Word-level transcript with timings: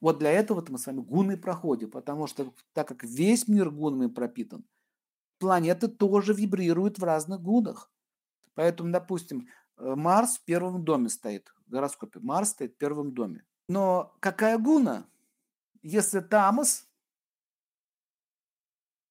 вот 0.00 0.18
для 0.18 0.30
этого 0.30 0.64
мы 0.68 0.78
с 0.78 0.86
вами 0.86 1.00
гуны 1.00 1.36
проходим, 1.36 1.90
потому 1.90 2.26
что 2.26 2.52
так 2.72 2.88
как 2.88 3.04
весь 3.04 3.48
мир 3.48 3.70
гунами 3.70 4.08
пропитан, 4.08 4.64
планеты 5.38 5.88
тоже 5.88 6.32
вибрируют 6.32 6.98
в 6.98 7.04
разных 7.04 7.42
гунах. 7.42 7.90
Поэтому, 8.54 8.92
допустим, 8.92 9.48
э, 9.76 9.94
Марс 9.94 10.38
в 10.38 10.44
первом 10.44 10.84
доме 10.84 11.08
стоит, 11.08 11.52
в 11.66 11.70
гороскопе 11.70 12.20
Марс 12.20 12.50
стоит 12.50 12.74
в 12.74 12.76
первом 12.78 13.12
доме. 13.12 13.44
Но 13.68 14.16
какая 14.20 14.58
гуна? 14.58 15.06
Если 15.82 16.20
Тамас, 16.20 16.88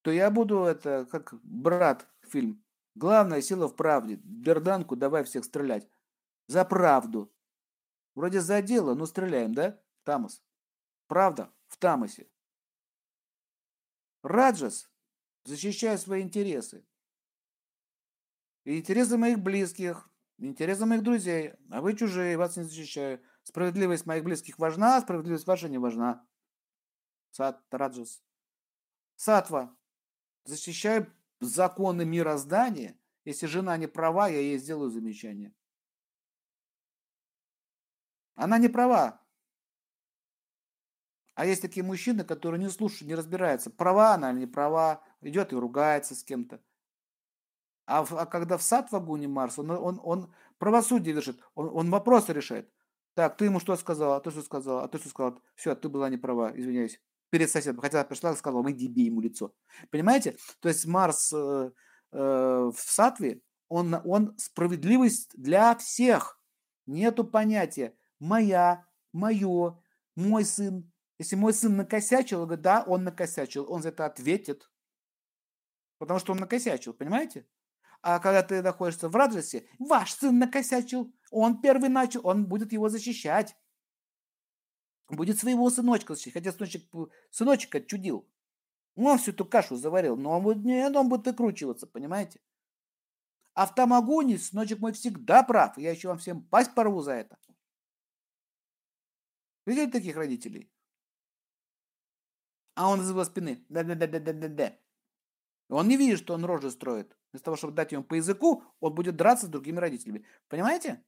то 0.02 0.12
я 0.12 0.30
буду 0.30 0.64
это, 0.64 1.08
как 1.10 1.34
брат 1.44 2.08
фильм. 2.28 2.64
Главная 2.96 3.42
сила 3.42 3.68
в 3.68 3.76
правде. 3.76 4.20
Берданку 4.24 4.96
давай 4.96 5.24
всех 5.24 5.46
стрелять. 5.46 5.88
За 6.48 6.66
правду. 6.66 7.32
Вроде 8.16 8.42
за 8.42 8.62
дело, 8.62 8.96
но 8.96 9.06
стреляем, 9.06 9.54
да? 9.54 9.80
Тамас. 10.04 10.42
Правда 11.10 11.52
в 11.68 11.78
Тамасе. 11.78 12.30
Раджас 14.22 14.92
защищает 15.44 16.00
свои 16.00 16.22
интересы. 16.22 16.86
Интересы 18.64 19.18
моих 19.18 19.40
близких, 19.40 20.08
интересы 20.38 20.86
моих 20.86 21.02
друзей. 21.02 21.54
А 21.72 21.82
вы 21.82 21.96
чужие, 21.96 22.38
вас 22.38 22.58
не 22.58 22.64
защищаю. 22.64 23.24
Справедливость 23.42 24.06
моих 24.06 24.24
близких 24.24 24.60
важна, 24.60 24.98
а 24.98 25.02
справедливость 25.02 25.48
ваша 25.48 25.68
не 25.68 25.80
важна. 25.80 26.28
Сат, 27.32 27.66
Раджас. 27.72 28.24
Сатва. 29.16 29.76
Защищаю 30.44 31.12
законы 31.40 32.06
мироздания. 32.06 33.00
Если 33.26 33.48
жена 33.48 33.78
не 33.78 33.88
права, 33.88 34.28
я 34.28 34.40
ей 34.40 34.60
сделаю 34.60 34.92
замечание. 34.92 35.56
Она 38.36 38.60
не 38.60 38.70
права. 38.70 39.26
А 41.40 41.46
есть 41.46 41.62
такие 41.62 41.86
мужчины, 41.86 42.26
которые 42.26 42.60
не 42.60 42.70
слушают, 42.70 43.08
не 43.08 43.16
разбираются, 43.16 43.70
права 43.70 44.16
она 44.16 44.32
или 44.32 44.40
не 44.40 44.46
права, 44.46 45.02
идет 45.22 45.54
и 45.54 45.56
ругается 45.56 46.14
с 46.14 46.22
кем-то. 46.22 46.60
А, 47.86 48.06
а 48.12 48.26
когда 48.26 48.58
в 48.58 48.62
сад 48.62 48.92
в 48.92 48.96
огуне 48.98 49.30
Марс, 49.30 49.58
он, 49.58 49.72
он, 49.72 50.02
он 50.04 50.34
правосудие 50.58 51.16
вершит, 51.16 51.40
он, 51.56 51.70
он 51.74 51.92
вопросы 51.92 52.34
решает. 52.34 52.70
Так, 53.14 53.38
ты 53.38 53.46
ему 53.46 53.62
что 53.62 53.78
сказала, 53.78 54.18
а 54.18 54.20
ты 54.20 54.32
что 54.32 54.42
сказала, 54.42 54.84
а 54.84 54.90
ты 54.90 54.98
что 54.98 55.08
сказала, 55.08 55.42
все, 55.56 55.76
ты 55.76 55.88
была 55.88 56.10
не 56.10 56.18
права, 56.18 56.52
извиняюсь, 56.54 57.00
перед 57.30 57.50
соседом. 57.50 57.80
Хотя 57.80 58.04
пришла 58.04 58.34
и 58.34 58.36
сказала, 58.36 58.70
иди 58.70 58.90
бей 58.90 59.06
ему 59.06 59.22
лицо. 59.22 59.54
Понимаете? 59.92 60.36
То 60.60 60.68
есть 60.68 60.86
Марс 60.88 61.32
э, 61.32 61.72
э, 62.12 62.18
в 62.20 62.78
сатве, 62.80 63.42
он, 63.70 63.96
он 64.04 64.38
справедливость 64.38 65.32
для 65.42 65.74
всех. 65.78 66.38
Нету 66.86 67.24
понятия 67.24 67.96
моя, 68.20 68.86
мое, 69.14 69.82
мой 70.18 70.44
сын, 70.44 70.92
если 71.20 71.36
мой 71.36 71.54
сын 71.54 71.76
накосячил, 71.76 72.46
говорит, 72.46 72.64
да, 72.64 72.84
он 72.88 73.04
накосячил, 73.04 73.70
он 73.72 73.82
за 73.84 73.90
это 73.90 74.06
ответит. 74.06 74.72
Потому 75.98 76.18
что 76.18 76.32
он 76.32 76.40
накосячил, 76.40 76.94
понимаете? 76.94 77.46
А 78.02 78.20
когда 78.20 78.42
ты 78.42 78.62
находишься 78.62 79.10
в 79.10 79.16
раджасе, 79.16 79.68
ваш 79.80 80.14
сын 80.14 80.40
накосячил, 80.40 81.14
он 81.30 81.62
первый 81.62 81.90
начал, 81.90 82.26
он 82.26 82.46
будет 82.46 82.72
его 82.72 82.88
защищать. 82.88 83.58
Будет 85.10 85.38
своего 85.38 85.70
сыночка 85.70 86.16
защищать. 86.16 86.34
Хотя 86.36 86.54
сыночек, 86.54 86.90
сыночек 87.32 87.76
отчудил. 87.76 88.26
Он 88.96 89.18
всю 89.18 89.32
эту 89.32 89.46
кашу 89.46 89.76
заварил, 89.76 90.16
но 90.16 90.38
он 90.38 90.44
будет, 90.44 90.64
нет, 90.64 90.96
он 90.96 91.10
будет 91.10 91.26
выкручиваться, 91.26 91.86
понимаете? 91.86 92.40
А 93.56 93.66
в 93.66 93.76
Тамагоне 93.76 94.38
сыночек 94.38 94.80
мой 94.80 94.94
всегда 94.94 95.44
прав. 95.44 95.78
Я 95.78 95.92
еще 95.92 96.08
вам 96.08 96.20
всем 96.20 96.44
пасть 96.48 96.74
порву 96.74 97.02
за 97.02 97.14
это. 97.14 97.38
Видели 99.66 99.92
таких 99.92 100.16
родителей? 100.16 100.72
А 102.80 102.88
он 102.88 103.02
из 103.02 103.10
его 103.10 103.26
спины. 103.26 103.66
Да-да-да-да-да-да. 103.68 104.74
Он 105.68 105.90
не 105.90 105.98
видит, 105.98 106.18
что 106.18 106.34
он 106.34 106.46
рожи 106.46 106.72
строит. 106.72 107.18
Вместо 107.34 107.44
того, 107.44 107.58
чтобы 107.58 107.74
дать 107.74 107.92
ему 107.92 108.06
по 108.06 108.14
языку, 108.14 108.64
он 108.80 108.96
будет 108.96 109.18
драться 109.18 109.48
с 109.48 109.50
другими 109.50 109.80
родителями. 109.80 110.26
Понимаете? 110.48 111.04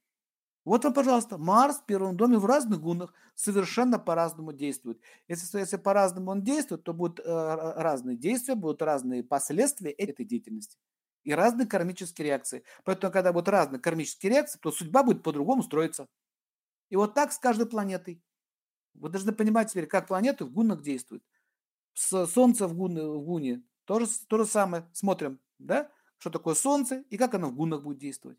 Вот 0.66 0.84
вам, 0.84 0.94
пожалуйста, 0.94 1.38
Марс 1.38 1.78
в 1.78 1.86
первом 1.86 2.18
доме 2.18 2.38
в 2.38 2.46
разных 2.46 2.82
гунах 2.82 3.14
совершенно 3.36 4.00
по-разному 4.00 4.52
действует. 4.52 5.00
Если, 5.30 5.60
если 5.60 5.78
по-разному 5.78 6.32
он 6.32 6.44
действует, 6.44 6.84
то 6.84 6.94
будут 6.94 7.22
э, 7.22 7.24
разные 7.26 8.18
действия, 8.18 8.56
будут 8.56 8.82
разные 8.82 9.24
последствия 9.24 9.92
этой 9.92 10.26
деятельности 10.26 10.78
и 11.24 11.34
разные 11.34 11.68
кармические 11.68 12.26
реакции. 12.26 12.66
Поэтому, 12.84 13.14
когда 13.14 13.32
будут 13.32 13.48
разные 13.48 13.80
кармические 13.80 14.34
реакции, 14.34 14.60
то 14.62 14.74
судьба 14.74 15.04
будет 15.04 15.24
по-другому 15.24 15.64
строиться. 15.64 16.06
И 16.90 16.98
вот 16.98 17.14
так 17.14 17.32
с 17.32 17.38
каждой 17.38 17.66
планетой. 17.66 18.22
Вы 18.94 19.08
должны 19.08 19.32
понимать 19.32 19.72
теперь, 19.72 19.88
как 19.88 20.08
планеты 20.08 20.44
в 20.44 20.52
гунах 20.52 20.82
действуют 20.82 21.24
с 21.94 22.26
Солнце 22.28 22.68
в, 22.68 22.74
гуне, 22.74 23.04
в 23.04 23.22
гуне. 23.24 23.64
То 23.86 24.00
же, 24.00 24.08
то 24.28 24.38
же 24.38 24.46
самое. 24.46 24.88
Смотрим, 24.94 25.40
да? 25.60 25.90
Что 26.18 26.30
такое 26.30 26.56
Солнце 26.56 27.04
и 27.10 27.18
как 27.18 27.34
оно 27.34 27.50
в 27.50 27.56
гунах 27.56 27.84
будет 27.84 27.98
действовать. 27.98 28.38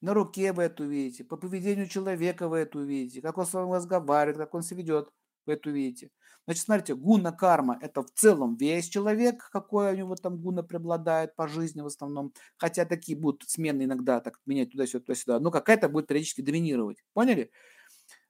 На 0.00 0.14
руке 0.14 0.52
вы 0.52 0.64
это 0.64 0.82
увидите, 0.82 1.22
по 1.22 1.36
поведению 1.36 1.88
человека 1.88 2.48
вы 2.48 2.58
это 2.58 2.78
увидите, 2.78 3.22
как 3.22 3.38
он 3.38 3.46
с 3.46 3.52
вами 3.52 3.72
разговаривает, 3.72 4.36
как 4.36 4.52
он 4.52 4.62
себя 4.62 4.80
ведет, 4.80 5.08
вы 5.46 5.52
это 5.52 5.70
увидите. 5.70 6.10
Значит, 6.44 6.64
смотрите, 6.64 6.94
гуна 6.96 7.30
карма– 7.30 7.78
это 7.80 8.02
в 8.02 8.10
целом 8.10 8.56
весь 8.56 8.88
человек, 8.88 9.48
какой 9.52 9.92
у 9.92 9.96
него 9.96 10.16
там 10.16 10.38
гуна 10.38 10.64
преобладает 10.64 11.36
по 11.36 11.46
жизни 11.46 11.82
в 11.82 11.86
основном. 11.86 12.32
Хотя 12.56 12.84
такие 12.84 13.16
будут 13.16 13.48
смены 13.48 13.84
иногда, 13.84 14.20
так 14.20 14.40
менять 14.44 14.72
туда-сюда, 14.72 15.04
туда-сюда. 15.04 15.38
Но 15.38 15.52
какая-то 15.52 15.88
будет 15.88 16.08
периодически 16.08 16.40
доминировать. 16.40 16.98
Поняли? 17.12 17.52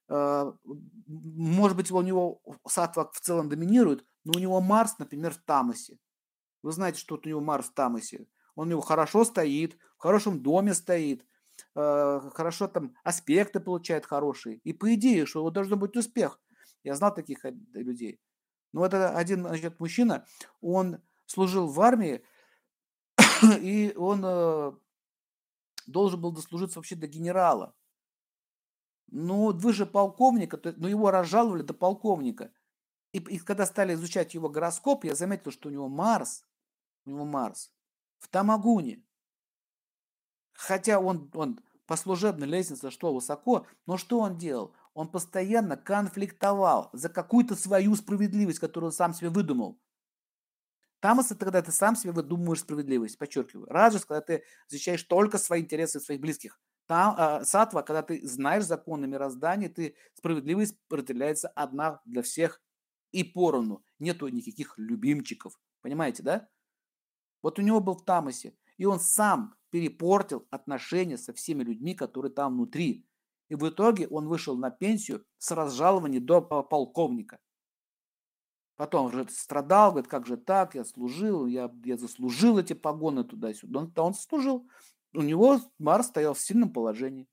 А, 0.09 0.54
может 1.06 1.76
быть, 1.76 1.91
у 1.91 2.03
него 2.03 2.43
сатва 2.69 3.10
в 3.10 3.20
целом 3.20 3.49
доминирует, 3.49 4.04
но 4.25 4.33
у 4.37 4.38
него 4.38 4.60
Марс, 4.60 4.99
например, 4.99 5.33
в 5.33 5.38
Тамасе. 5.38 5.99
Вы 6.62 6.72
знаете, 6.72 6.99
что 6.99 7.16
у 7.22 7.28
него 7.28 7.41
Марс 7.41 7.66
в 7.66 7.75
Тамасе. 7.75 8.27
Он 8.55 8.69
у 8.69 8.71
него 8.71 8.81
хорошо 8.81 9.25
стоит, 9.25 9.77
в 9.97 10.03
хорошем 10.03 10.43
доме 10.43 10.75
стоит, 10.75 11.25
э, 11.75 12.31
хорошо 12.34 12.69
там 12.69 12.94
аспекты 13.03 13.61
получает 13.61 14.06
хорошие. 14.06 14.59
И 14.59 14.72
по 14.72 14.94
идее, 14.94 15.27
что 15.27 15.41
у 15.41 15.43
него 15.43 15.50
должен 15.50 15.78
быть 15.78 15.97
успех. 15.97 16.41
Я 16.84 16.94
знал 16.94 17.15
таких 17.15 17.44
людей. 17.72 18.21
Но 18.72 18.84
это 18.84 19.16
один 19.16 19.43
значит, 19.43 19.78
мужчина, 19.81 20.27
он 20.61 21.03
служил 21.27 21.69
в 21.69 21.81
армии, 21.81 22.22
и 23.61 23.93
он 23.97 24.22
э, 24.25 24.72
должен 25.87 26.21
был 26.21 26.32
дослужиться 26.32 26.78
вообще 26.78 26.97
до 26.97 27.06
генерала. 27.06 27.75
Ну, 29.09 29.53
выше 29.53 29.84
полковника, 29.84 30.56
то, 30.56 30.72
ну 30.77 30.88
его 30.88 31.11
разжаловали 31.11 31.62
до 31.62 31.75
полковника. 31.75 32.50
И, 33.12 33.19
и 33.19 33.39
когда 33.39 33.67
стали 33.67 33.95
изучать 33.95 34.34
его 34.34 34.49
гороскоп, 34.49 35.05
я 35.05 35.15
заметил, 35.15 35.50
что 35.50 35.69
у 35.69 35.73
него 35.73 35.89
Марс, 35.89 36.45
у 37.05 37.11
него 37.11 37.25
Марс 37.25 37.71
в 38.19 38.28
Тамагуне. 38.28 39.05
Хотя 40.53 40.99
он, 40.99 41.31
он 41.34 41.61
по 41.87 41.97
служебной 41.97 42.47
лестнице 42.47 42.91
что 42.91 43.12
высоко, 43.12 43.67
но 43.87 43.97
что 43.97 44.21
он 44.21 44.39
делал? 44.39 44.75
Он 44.95 45.09
постоянно 45.09 45.77
конфликтовал 45.77 46.91
за 46.93 47.09
какую-то 47.09 47.55
свою 47.56 47.95
справедливость, 47.97 48.59
которую 48.59 48.89
он 48.89 48.93
сам 48.93 49.15
себе 49.15 49.31
выдумал. 49.31 49.79
Тамас– 51.00 51.31
это 51.33 51.44
когда 51.44 51.62
ты 51.62 51.73
сам 51.73 51.97
себе 51.97 52.12
выдумываешь 52.12 52.61
справедливость, 52.61 53.19
подчеркиваю. 53.19 53.67
Раджас– 53.67 54.05
когда 54.06 54.21
ты 54.21 54.44
защищаешь 54.69 55.03
только 55.03 55.37
свои 55.37 55.61
интересы 55.61 55.99
своих 55.99 56.21
близких. 56.21 56.61
Там, 56.87 57.17
э, 57.19 57.44
сатва, 57.44 57.83
когда 57.83 58.03
ты 58.03 58.25
знаешь 58.27 58.65
законы 58.65 59.06
мироздания, 59.06 59.69
ты 59.69 59.97
справедливость 60.15 60.77
разделяется 60.89 61.49
одна 61.49 62.00
для 62.05 62.23
всех 62.23 62.61
и 63.12 63.25
поровну. 63.25 63.84
Нету 63.99 64.28
никаких 64.28 64.75
любимчиков. 64.77 65.59
Понимаете, 65.81 66.23
да? 66.23 66.49
Вот 67.43 67.59
у 67.59 67.62
него 67.62 67.81
был 67.81 67.95
в 67.95 68.05
Тамасе. 68.05 68.56
И 68.78 68.84
он 68.84 69.00
сам 69.00 69.55
перепортил 69.71 70.47
отношения 70.50 71.19
со 71.19 71.33
всеми 71.33 71.62
людьми, 71.62 71.95
которые 71.95 72.33
там 72.33 72.55
внутри. 72.55 73.06
И 73.49 73.55
в 73.55 73.69
итоге 73.69 74.09
он 74.09 74.28
вышел 74.28 74.56
на 74.56 74.71
пенсию 74.71 75.25
с 75.39 75.50
разжалованием 75.50 76.25
до 76.25 76.41
полковника. 76.41 77.39
Потом 78.76 79.06
уже 79.06 79.29
страдал, 79.29 79.91
говорит, 79.93 80.11
как 80.11 80.26
же 80.26 80.37
так, 80.37 80.75
я 80.75 80.85
служил, 80.85 81.47
я, 81.47 81.70
я 81.85 81.97
заслужил 81.97 82.59
эти 82.59 82.73
погоны 82.73 83.25
туда-сюда. 83.25 83.81
Он, 83.81 83.93
он 83.97 84.14
заслужил. 84.14 84.69
У 85.12 85.20
него 85.20 85.61
Марс 85.79 86.09
стоял 86.09 86.35
в 86.35 86.41
сильном 86.41 86.73
положении. 86.73 87.29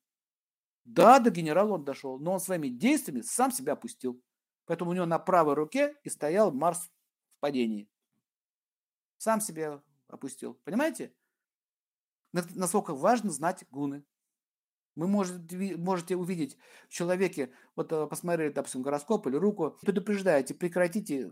Да, 0.84 1.20
до 1.20 1.30
генерала 1.30 1.74
он 1.74 1.86
дошел, 1.86 2.20
но 2.20 2.34
он 2.34 2.40
своими 2.40 2.68
действиями 2.68 3.22
сам 3.22 3.52
себя 3.52 3.74
опустил. 3.74 4.22
Поэтому 4.69 4.92
у 4.92 4.94
него 4.94 5.07
на 5.07 5.18
правой 5.18 5.56
руке 5.56 5.95
и 6.04 6.10
стоял 6.10 6.51
Марс 6.51 6.77
в 6.77 7.39
падении. 7.39 7.89
Сам 9.18 9.42
себя 9.42 9.81
опустил. 10.07 10.60
Понимаете? 10.63 11.12
Насколько 12.33 12.94
важно 12.94 13.31
знать 13.31 13.66
гуны. 13.71 14.06
Вы 14.94 15.07
можете, 15.07 16.16
увидеть 16.16 16.56
в 16.88 16.92
человеке, 16.92 17.51
вот 17.75 17.92
э, 17.92 18.06
посмотрели, 18.06 18.51
допустим, 18.51 18.83
гороскоп 18.83 19.25
или 19.25 19.38
руку, 19.38 19.75
предупреждаете, 19.81 20.54
прекратите 20.54 21.31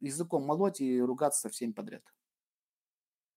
языком 0.00 0.44
молоть 0.44 0.80
и 0.80 1.00
ругаться 1.00 1.42
со 1.42 1.50
всеми 1.50 1.70
подряд. 1.70 2.02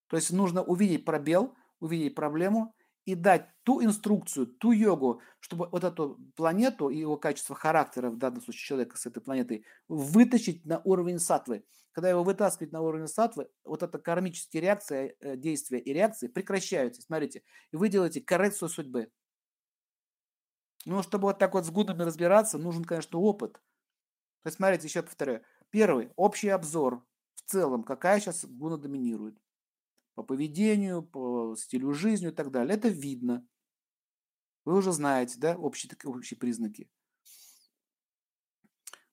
То 0.07 0.15
есть 0.15 0.31
нужно 0.31 0.63
увидеть 0.63 1.05
пробел, 1.05 1.55
увидеть 1.79 2.15
проблему 2.15 2.75
и 3.05 3.15
дать 3.15 3.49
ту 3.63 3.83
инструкцию, 3.83 4.47
ту 4.47 4.71
йогу, 4.71 5.21
чтобы 5.39 5.67
вот 5.71 5.83
эту 5.83 6.19
планету 6.35 6.89
и 6.89 6.97
его 6.97 7.17
качество 7.17 7.55
характера, 7.55 8.09
в 8.09 8.17
данном 8.17 8.41
случае 8.41 8.67
человека 8.67 8.97
с 8.97 9.05
этой 9.05 9.21
планетой, 9.21 9.65
вытащить 9.87 10.65
на 10.65 10.81
уровень 10.83 11.19
сатвы. 11.19 11.63
Когда 11.91 12.09
его 12.09 12.23
вытаскивать 12.23 12.73
на 12.73 12.81
уровень 12.81 13.07
сатвы, 13.07 13.47
вот 13.63 13.83
эта 13.83 13.99
кармические 13.99 14.61
реакции, 14.61 15.15
э, 15.21 15.37
действия 15.37 15.79
и 15.79 15.93
реакции 15.93 16.27
прекращаются. 16.27 17.01
Смотрите, 17.01 17.43
и 17.71 17.77
вы 17.77 17.89
делаете 17.89 18.21
коррекцию 18.21 18.69
судьбы. 18.69 19.11
Но 20.85 21.01
чтобы 21.01 21.27
вот 21.27 21.39
так 21.39 21.53
вот 21.53 21.65
с 21.65 21.69
гунами 21.71 22.03
разбираться, 22.03 22.57
нужен, 22.57 22.83
конечно, 22.83 23.19
опыт. 23.19 23.53
То 24.43 24.47
есть, 24.47 24.57
смотрите, 24.57 24.87
еще 24.87 25.01
повторяю. 25.03 25.43
Первый, 25.71 26.11
общий 26.15 26.49
обзор 26.49 27.05
в 27.35 27.41
целом, 27.41 27.83
какая 27.83 28.19
сейчас 28.19 28.45
гуна 28.45 28.77
доминирует. 28.77 29.37
По 30.15 30.23
поведению, 30.23 31.03
по 31.03 31.55
стилю 31.57 31.93
жизни 31.93 32.29
и 32.29 32.31
так 32.31 32.51
далее. 32.51 32.75
Это 32.75 32.87
видно. 32.87 33.45
Вы 34.63 34.77
уже 34.77 34.91
знаете, 34.91 35.35
да, 35.37 35.55
общие, 35.55 35.91
общие 36.05 36.37
признаки. 36.37 36.89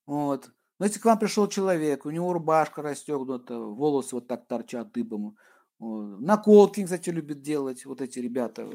Вот. 0.06 0.50
Но 0.78 0.86
если 0.86 0.98
к 0.98 1.04
вам 1.04 1.18
пришел 1.18 1.46
человек, 1.48 2.06
у 2.06 2.10
него 2.10 2.32
рубашка 2.32 2.82
расстегнута, 2.82 3.58
волосы 3.58 4.14
вот 4.16 4.26
так 4.26 4.46
торчат 4.46 4.92
дыбом, 4.92 5.36
наколки, 5.78 6.84
кстати, 6.84 7.10
любят 7.10 7.42
делать 7.42 7.84
вот 7.84 8.00
эти 8.00 8.18
ребята, 8.18 8.68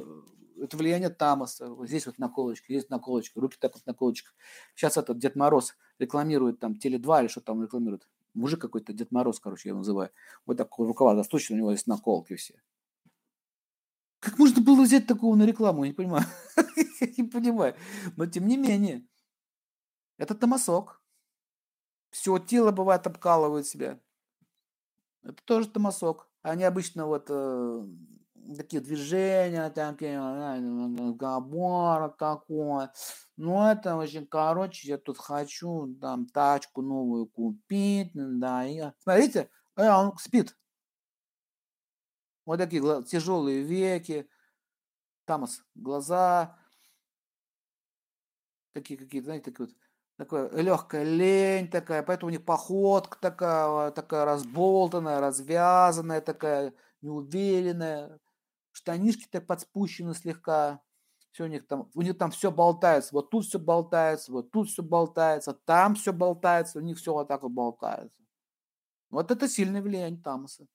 это 0.61 0.77
влияние 0.77 1.09
Тамаса. 1.09 1.69
Вот 1.69 1.87
здесь 1.87 2.05
вот 2.05 2.17
наколочка, 2.17 2.65
здесь 2.69 2.89
наколочка, 2.89 3.39
руки 3.39 3.57
так 3.59 3.73
вот 3.73 3.85
наколочка. 3.85 4.31
Сейчас 4.75 4.97
этот 4.97 5.17
Дед 5.19 5.35
Мороз 5.35 5.75
рекламирует 5.99 6.59
там 6.59 6.73
Теле2 6.73 7.21
или 7.21 7.27
что 7.27 7.41
там 7.41 7.61
рекламирует. 7.63 8.07
Мужик 8.37 8.61
какой-то, 8.61 8.93
Дед 8.93 9.11
Мороз, 9.11 9.39
короче, 9.39 9.69
я 9.69 9.71
его 9.71 9.79
называю. 9.79 10.11
Вот 10.45 10.57
так 10.57 10.69
рукава 10.77 11.15
застучены, 11.15 11.55
у 11.55 11.59
него 11.59 11.71
есть 11.71 11.87
наколки 11.87 12.35
все. 12.35 12.53
Как 14.19 14.37
можно 14.37 14.61
было 14.61 14.83
взять 14.83 15.07
такого 15.07 15.35
на 15.35 15.43
рекламу, 15.43 15.83
я 15.83 15.89
не 15.89 15.95
понимаю. 15.95 16.25
я 17.01 17.07
не 17.17 17.23
понимаю. 17.23 17.75
Но 18.15 18.27
тем 18.27 18.47
не 18.47 18.57
менее, 18.57 19.07
это 20.17 20.35
томасок. 20.35 21.01
Все 22.11 22.37
тело 22.37 22.71
бывает 22.71 23.07
обкалывает 23.07 23.65
себя. 23.65 23.99
Это 25.23 25.43
тоже 25.43 25.67
томасок. 25.67 26.29
Они 26.43 26.63
обычно 26.63 27.07
вот 27.07 27.27
э, 27.29 27.87
такие 28.55 28.81
движения, 28.81 29.69
такие, 29.71 30.19
габара 31.13 32.09
такое. 32.09 32.91
Ну, 33.37 33.67
это 33.67 33.95
очень, 33.95 34.25
короче, 34.25 34.87
я 34.87 34.97
тут 34.97 35.19
хочу 35.19 35.95
там 36.01 36.25
тачку 36.25 36.81
новую 36.81 37.27
купить, 37.27 38.11
да, 38.13 38.65
и... 38.65 38.91
Смотрите, 39.03 39.49
э, 39.75 39.87
он 39.87 40.17
спит. 40.17 40.57
Вот 42.45 42.57
такие 42.57 43.03
тяжелые 43.03 43.61
веки, 43.61 44.27
там 45.25 45.45
глаза, 45.75 46.57
такие 48.73 48.97
какие-то, 48.97 49.25
знаете, 49.25 49.51
такие 49.51 49.67
вот, 49.67 49.75
такая 50.17 50.49
легкая 50.61 51.03
лень 51.03 51.69
такая, 51.69 52.01
поэтому 52.01 52.29
у 52.29 52.31
них 52.31 52.43
походка 52.43 53.19
такая, 53.19 53.91
такая 53.91 54.25
разболтанная, 54.25 55.19
развязанная 55.19 56.21
такая, 56.21 56.73
неуверенная. 57.01 58.19
Штанишки 58.71 59.27
так 59.29 59.45
подспущены 59.45 60.13
слегка, 60.13 60.81
все 61.37 61.43
у 61.43 61.47
них 61.47 61.67
там, 61.67 61.87
у 61.93 62.01
них 62.01 62.17
там 62.17 62.31
все 62.31 62.51
болтается, 62.51 63.13
вот 63.13 63.29
тут 63.29 63.45
все 63.45 63.59
болтается, 63.59 64.31
вот 64.31 64.49
тут 64.49 64.69
все 64.69 64.81
болтается, 64.81 65.53
там 65.53 65.93
все 65.93 66.11
болтается, 66.11 66.79
у 66.79 66.81
них 66.81 66.97
все 66.97 67.13
вот 67.13 67.27
так 67.27 67.43
вот 67.43 67.51
болтается. 67.51 68.23
Вот 69.11 69.29
это 69.29 69.47
сильное 69.47 69.83
влияние 69.83 70.19
Тамаса. 70.19 70.65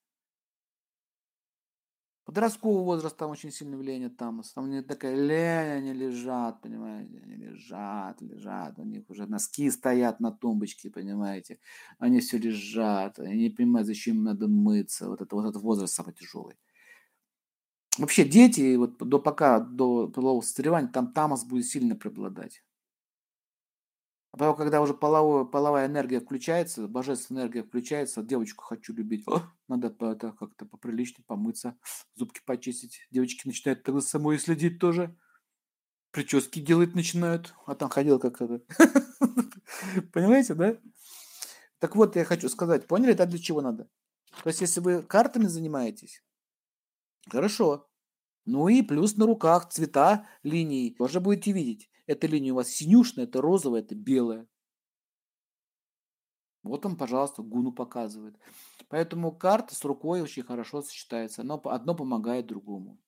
Подростковый 2.23 2.85
возраст 2.85 3.17
там 3.17 3.31
очень 3.31 3.51
сильное 3.51 3.77
влияние 3.77 4.09
Тамаса. 4.09 4.55
Там 4.55 4.63
у 4.63 4.67
них 4.67 4.87
такая 4.87 5.15
лень, 5.15 5.83
они 5.83 5.91
лежат, 5.91 6.61
понимаете, 6.61 7.19
они 7.21 7.35
лежат, 7.35 8.21
лежат, 8.21 8.79
у 8.79 8.85
них 8.85 9.09
уже 9.09 9.25
носки 9.25 9.69
стоят 9.69 10.21
на 10.21 10.31
тумбочке, 10.31 10.89
понимаете, 10.89 11.59
они 11.99 12.21
все 12.21 12.37
лежат, 12.37 13.19
они 13.19 13.35
не 13.35 13.49
понимают, 13.49 13.87
зачем 13.87 14.15
им 14.15 14.23
надо 14.23 14.47
мыться, 14.47 15.09
вот 15.09 15.19
это 15.19 15.35
вот 15.35 15.45
этот 15.45 15.61
возраст 15.61 15.93
самый 15.93 16.13
тяжелый. 16.13 16.55
Вообще 17.97 18.25
дети, 18.25 18.75
вот 18.75 18.97
до 18.97 19.19
пока, 19.19 19.59
до 19.59 20.07
полового 20.07 20.41
созревания, 20.41 20.89
там 20.89 21.13
тамас 21.13 21.45
будет 21.45 21.65
сильно 21.67 21.95
преобладать. 21.95 22.63
А 24.31 24.37
потом, 24.37 24.55
когда 24.55 24.81
уже 24.81 24.95
половое, 24.95 25.45
половая 25.45 25.85
энергия 25.85 26.19
включается, 26.19 26.87
божественная 26.87 27.43
энергия 27.43 27.61
включается, 27.61 28.23
девочку 28.23 28.63
хочу 28.63 28.91
любить, 28.91 29.27
О, 29.27 29.43
надо 29.67 29.89
это 29.89 30.31
как-то 30.31 30.65
поприличнее 30.65 31.23
помыться, 31.27 31.77
зубки 32.15 32.41
почистить. 32.43 33.07
Девочки 33.11 33.45
начинают 33.45 33.83
тогда 33.83 34.01
самой 34.01 34.39
следить 34.39 34.79
тоже. 34.79 35.15
Прически 36.09 36.61
делать 36.61 36.95
начинают, 36.95 37.53
а 37.67 37.75
там 37.75 37.89
ходил 37.89 38.17
как 38.19 38.41
это. 38.41 38.61
Понимаете, 40.13 40.55
да? 40.55 40.77
Так 41.77 41.95
вот, 41.95 42.15
я 42.15 42.25
хочу 42.25 42.49
сказать, 42.49 42.87
поняли, 42.87 43.13
это 43.13 43.27
для 43.27 43.37
чего 43.37 43.61
надо? 43.61 43.87
То 44.43 44.49
есть, 44.49 44.61
если 44.61 44.79
вы 44.79 45.03
картами 45.03 45.45
занимаетесь, 45.45 46.23
Хорошо. 47.29 47.87
Ну 48.45 48.67
и 48.67 48.81
плюс 48.81 49.15
на 49.15 49.25
руках 49.25 49.69
цвета 49.69 50.27
линий 50.43 50.91
тоже 50.91 51.19
будете 51.19 51.51
видеть. 51.51 51.89
Эта 52.05 52.27
линия 52.27 52.51
у 52.51 52.57
вас 52.57 52.69
синюшная, 52.69 53.25
это 53.25 53.41
розовая, 53.41 53.81
это 53.81 53.95
белая. 53.95 54.47
Вот 56.63 56.85
он, 56.85 56.97
пожалуйста, 56.97 57.41
гуну 57.41 57.71
показывает. 57.71 58.37
Поэтому 58.89 59.31
карта 59.31 59.75
с 59.75 59.83
рукой 59.83 60.21
очень 60.21 60.43
хорошо 60.43 60.81
сочетается. 60.81 61.41
Одно, 61.41 61.61
одно 61.65 61.95
помогает 61.95 62.47
другому. 62.47 62.99